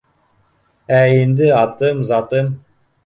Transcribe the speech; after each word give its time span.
Ә 1.01 1.03
инде 1.17 1.51
атым-затым 1.61 2.51